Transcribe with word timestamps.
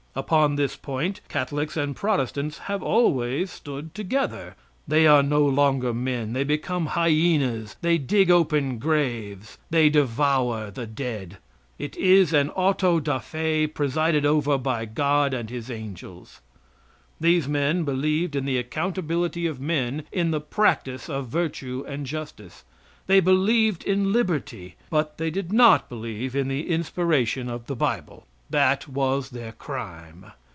Upon 0.13 0.57
this 0.57 0.75
point, 0.75 1.21
Catholics 1.29 1.77
and 1.77 1.95
Protestants 1.95 2.57
have 2.67 2.83
always 2.83 3.49
stood 3.49 3.95
together. 3.95 4.57
They 4.85 5.07
are 5.07 5.23
no 5.23 5.45
longer 5.45 5.93
men; 5.93 6.33
they 6.33 6.43
become 6.43 6.87
hyenas, 6.87 7.77
they 7.81 7.97
dig 7.97 8.29
open 8.29 8.77
graves. 8.77 9.57
They 9.69 9.87
devour 9.89 10.69
the 10.69 10.85
dead. 10.85 11.37
It 11.79 11.95
is 11.95 12.33
an 12.33 12.49
auto 12.49 12.99
da 12.99 13.19
fe 13.19 13.67
presided 13.67 14.25
over 14.25 14.57
by 14.57 14.83
God 14.83 15.33
and 15.33 15.49
his 15.49 15.71
angels. 15.71 16.41
These 17.21 17.47
men 17.47 17.85
believed 17.85 18.35
in 18.35 18.43
the 18.43 18.57
accountability 18.57 19.47
of 19.47 19.61
men 19.61 20.03
in 20.11 20.31
the 20.31 20.41
practice 20.41 21.07
of 21.09 21.29
virtue 21.29 21.85
and 21.87 22.05
justice. 22.05 22.65
They 23.07 23.21
believed 23.21 23.85
in 23.85 24.11
liberty, 24.11 24.75
but 24.89 25.17
they 25.17 25.31
did 25.31 25.53
not 25.53 25.87
believe 25.87 26.35
in 26.35 26.49
the 26.49 26.69
inspiration 26.69 27.47
of 27.47 27.67
the 27.67 27.77
bible. 27.77 28.27
That 28.51 28.85
was 28.85 29.29
their 29.29 29.53
crime. 29.53 30.25